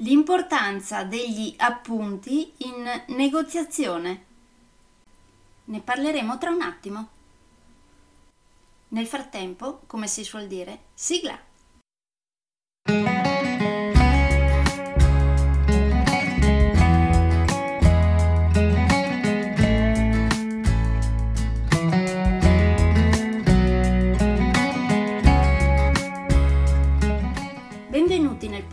[0.00, 4.24] L'importanza degli appunti in negoziazione.
[5.64, 7.08] Ne parleremo tra un attimo.
[8.88, 11.38] Nel frattempo, come si suol dire, sigla.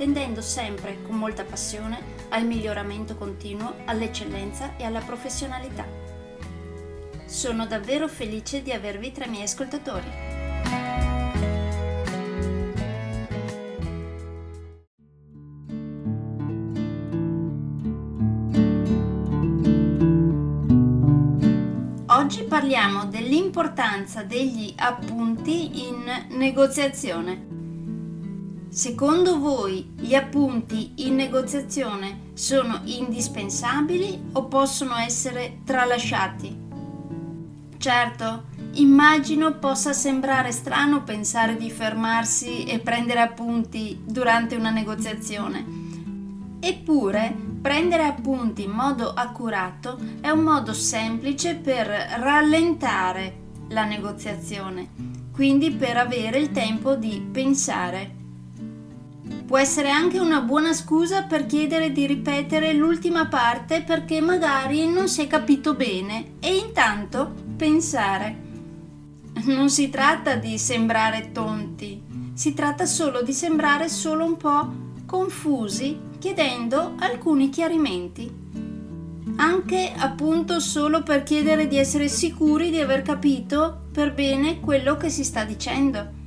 [0.00, 5.86] tendendo sempre con molta passione al miglioramento continuo, all'eccellenza e alla professionalità.
[7.26, 10.10] Sono davvero felice di avervi tra i miei ascoltatori.
[22.06, 27.59] Oggi parliamo dell'importanza degli appunti in negoziazione.
[28.70, 36.56] Secondo voi gli appunti in negoziazione sono indispensabili o possono essere tralasciati?
[37.76, 45.78] Certo, immagino possa sembrare strano pensare di fermarsi e prendere appunti durante una negoziazione.
[46.60, 53.36] Eppure, Prendere appunti in modo accurato è un modo semplice per rallentare
[53.68, 54.88] la negoziazione,
[55.30, 58.19] quindi per avere il tempo di pensare.
[59.50, 65.08] Può essere anche una buona scusa per chiedere di ripetere l'ultima parte perché magari non
[65.08, 68.36] si è capito bene e intanto pensare.
[69.46, 72.00] Non si tratta di sembrare tonti,
[72.32, 74.72] si tratta solo di sembrare solo un po'
[75.04, 78.32] confusi chiedendo alcuni chiarimenti,
[79.34, 85.08] anche appunto solo per chiedere di essere sicuri di aver capito per bene quello che
[85.08, 86.19] si sta dicendo.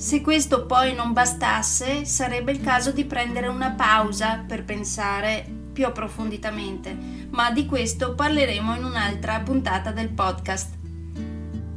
[0.00, 5.84] Se questo poi non bastasse, sarebbe il caso di prendere una pausa per pensare più
[5.84, 6.96] approfonditamente,
[7.28, 10.78] ma di questo parleremo in un'altra puntata del podcast.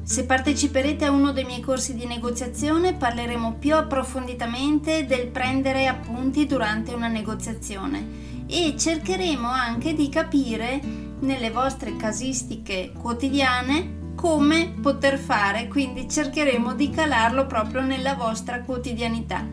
[0.04, 6.46] Se parteciperete a uno dei miei corsi di negoziazione parleremo più approfonditamente del prendere appunti
[6.46, 10.80] durante una negoziazione e cercheremo anche di capire
[11.20, 19.46] nelle vostre casistiche quotidiane come poter fare, quindi cercheremo di calarlo proprio nella vostra quotidianità,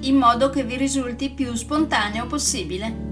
[0.00, 3.06] in modo che vi risulti più spontaneo possibile.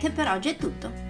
[0.00, 1.09] che per oggi è tutto.